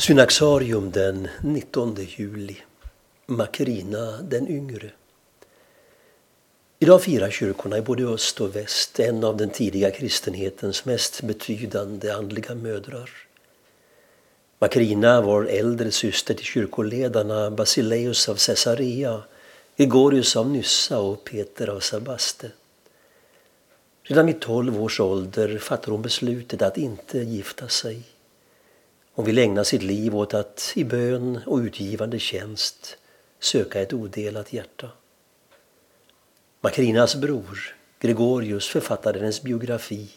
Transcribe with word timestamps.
Synaxarium 0.00 0.90
den 0.90 1.28
19 1.42 1.96
juli. 2.16 2.56
Makrina 3.26 4.22
den 4.22 4.48
yngre. 4.48 4.90
Idag 6.78 7.02
firar 7.02 7.30
kyrkorna 7.30 7.78
i 7.78 7.82
både 7.82 8.04
öst 8.04 8.40
och 8.40 8.56
väst 8.56 9.00
en 9.00 9.24
av 9.24 9.36
den 9.36 9.50
tidiga 9.50 9.90
kristenhetens 9.90 10.84
mest 10.84 11.22
betydande 11.22 12.10
andliga 12.10 12.54
mödrar. 12.54 13.10
Makrina 14.58 15.20
var 15.20 15.44
äldre 15.44 15.90
syster 15.90 16.34
till 16.34 16.46
kyrkoledarna 16.46 17.50
Basileus 17.50 18.28
av 18.28 18.36
Caesarea, 18.46 19.22
Gregorius 19.76 20.36
av 20.36 20.50
Nyssa 20.50 21.00
och 21.00 21.24
Peter 21.24 21.68
av 21.68 21.80
Sabaste. 21.80 22.50
Redan 24.02 24.26
vid 24.26 24.40
tolv 24.40 24.82
års 24.82 25.00
ålder 25.00 25.58
fattade 25.58 25.92
hon 25.92 26.02
beslutet 26.02 26.62
att 26.62 26.78
inte 26.78 27.18
gifta 27.18 27.68
sig. 27.68 28.02
Hon 29.12 29.24
vill 29.24 29.38
ägna 29.38 29.64
sitt 29.64 29.82
liv 29.82 30.16
åt 30.16 30.34
att 30.34 30.72
i 30.76 30.84
bön 30.84 31.40
och 31.46 31.58
utgivande 31.58 32.18
tjänst 32.18 32.98
söka 33.40 33.80
ett 33.80 33.92
odelat 33.92 34.52
hjärta. 34.52 34.88
Makrinas 36.60 37.16
bror, 37.16 37.76
Gregorius, 38.00 38.68
författade 38.68 39.18
hennes 39.18 39.42
biografi 39.42 40.10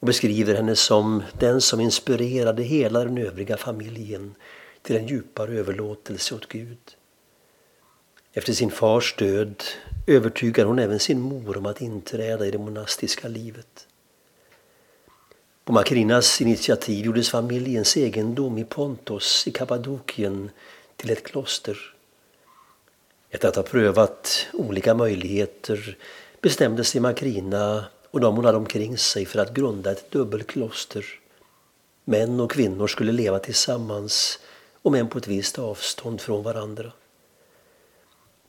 och 0.00 0.06
beskriver 0.06 0.54
henne 0.54 0.76
som 0.76 1.22
den 1.38 1.60
som 1.60 1.80
inspirerade 1.80 2.62
hela 2.62 3.04
den 3.04 3.18
övriga 3.18 3.56
familjen 3.56 4.34
till 4.82 4.96
en 4.96 5.06
djupare 5.06 5.58
överlåtelse 5.58 6.34
åt 6.34 6.48
Gud. 6.48 6.78
Efter 8.32 8.52
sin 8.52 8.70
fars 8.70 9.14
död 9.18 9.62
övertygar 10.06 10.64
hon 10.64 10.78
även 10.78 10.98
sin 10.98 11.20
mor 11.20 11.56
om 11.56 11.66
att 11.66 11.80
inträda 11.80 12.46
i 12.46 12.50
det 12.50 12.58
monastiska 12.58 13.28
livet. 13.28 13.86
På 15.68 15.72
Makrinas 15.72 16.40
initiativ 16.40 17.04
gjordes 17.04 17.30
familjens 17.30 17.96
egendom 17.96 18.58
i 18.58 18.64
Pontos 18.64 19.46
i 19.46 19.50
Kappadokien 19.50 20.50
till 20.96 21.10
ett 21.10 21.24
kloster. 21.24 21.78
Efter 23.30 23.48
att 23.48 23.56
ha 23.56 23.62
prövat 23.62 24.46
olika 24.52 24.94
möjligheter 24.94 25.96
bestämde 26.40 26.84
sig 26.84 27.00
Makrina 27.00 27.84
och 28.10 28.20
de 28.20 28.36
hon 28.36 28.44
hade 28.44 28.58
omkring 28.58 28.98
sig 28.98 29.26
för 29.26 29.38
att 29.38 29.54
grunda 29.54 29.90
ett 29.92 30.10
dubbelkloster. 30.10 31.04
Män 32.04 32.40
och 32.40 32.50
kvinnor 32.50 32.86
skulle 32.86 33.12
leva 33.12 33.38
tillsammans, 33.38 34.38
om 34.82 34.94
än 34.94 35.08
på 35.08 35.18
ett 35.18 35.28
visst 35.28 35.58
avstånd 35.58 36.20
från 36.20 36.42
varandra. 36.42 36.92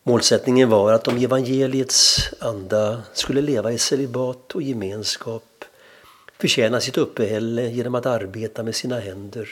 Målsättningen 0.04 0.70
var 0.70 0.94
att 0.94 1.04
de 1.04 1.18
i 1.18 1.24
evangeliets 1.24 2.30
anda 2.40 3.04
skulle 3.14 3.42
leva 3.42 3.72
i 3.72 3.78
celibat 3.78 4.52
och 4.52 4.62
gemenskap 4.62 5.44
förtjäna 6.40 6.82
sitt 6.82 6.98
uppehälle 6.98 7.70
genom 7.70 7.96
att 7.96 8.06
arbeta 8.06 8.64
med 8.64 8.76
sina 8.76 9.00
händer 9.00 9.50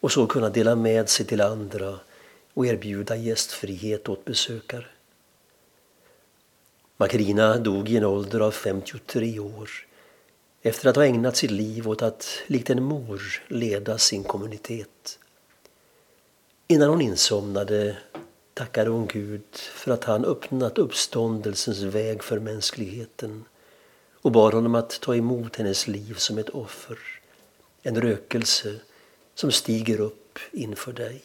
och 0.00 0.12
så 0.12 0.26
kunna 0.26 0.50
dela 0.50 0.74
med 0.74 1.08
sig 1.08 1.26
till 1.26 1.40
andra 1.40 1.98
och 2.54 2.66
erbjuda 2.66 3.16
gästfrihet 3.16 4.08
åt 4.08 4.24
besökare. 4.24 4.86
Makrina 6.96 7.58
dog 7.58 7.88
i 7.88 7.96
en 7.96 8.04
ålder 8.04 8.40
av 8.40 8.50
53 8.50 9.38
år 9.38 9.70
efter 10.62 10.88
att 10.88 10.96
ha 10.96 11.04
ägnat 11.04 11.36
sitt 11.36 11.50
liv 11.50 11.88
åt 11.88 12.02
att 12.02 12.26
likt 12.46 12.70
en 12.70 12.82
mor 12.82 13.22
leda 13.48 13.98
sin 13.98 14.24
kommunitet. 14.24 15.18
Innan 16.66 16.88
hon 16.88 17.00
insomnade 17.00 17.96
tackade 18.54 18.90
hon 18.90 19.06
Gud 19.06 19.54
för 19.54 19.90
att 19.90 20.04
han 20.04 20.24
öppnat 20.24 20.78
uppståndelsens 20.78 21.82
väg 21.82 22.22
för 22.22 22.38
mänskligheten 22.38 23.44
och 24.24 24.32
bad 24.32 24.54
honom 24.54 24.74
att 24.74 25.00
ta 25.00 25.16
emot 25.16 25.56
hennes 25.56 25.86
liv 25.86 26.14
som 26.14 26.38
ett 26.38 26.48
offer, 26.48 26.98
en 27.82 28.00
rökelse 28.00 28.80
som 29.34 29.52
stiger 29.52 30.00
upp 30.00 30.38
inför 30.52 30.92
dig. 30.92 31.22